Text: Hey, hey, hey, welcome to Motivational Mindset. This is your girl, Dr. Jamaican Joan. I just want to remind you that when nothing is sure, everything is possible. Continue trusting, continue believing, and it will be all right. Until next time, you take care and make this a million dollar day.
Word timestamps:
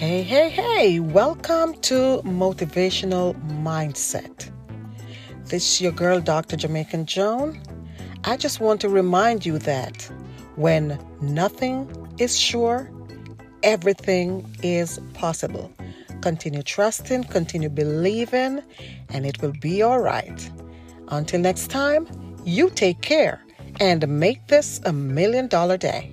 Hey, 0.00 0.22
hey, 0.22 0.48
hey, 0.48 0.98
welcome 0.98 1.74
to 1.82 2.22
Motivational 2.24 3.34
Mindset. 3.62 4.50
This 5.44 5.74
is 5.74 5.80
your 5.82 5.92
girl, 5.92 6.22
Dr. 6.22 6.56
Jamaican 6.56 7.04
Joan. 7.04 7.60
I 8.24 8.38
just 8.38 8.60
want 8.60 8.80
to 8.80 8.88
remind 8.88 9.44
you 9.44 9.58
that 9.58 10.10
when 10.56 10.98
nothing 11.20 11.86
is 12.16 12.40
sure, 12.40 12.90
everything 13.62 14.50
is 14.62 14.98
possible. 15.12 15.70
Continue 16.22 16.62
trusting, 16.62 17.24
continue 17.24 17.68
believing, 17.68 18.62
and 19.10 19.26
it 19.26 19.42
will 19.42 19.52
be 19.60 19.82
all 19.82 20.00
right. 20.00 20.50
Until 21.08 21.40
next 21.40 21.68
time, 21.68 22.08
you 22.46 22.70
take 22.70 23.02
care 23.02 23.44
and 23.80 24.08
make 24.08 24.46
this 24.46 24.80
a 24.86 24.94
million 24.94 25.46
dollar 25.46 25.76
day. 25.76 26.10